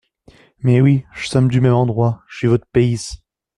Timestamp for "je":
2.27-2.37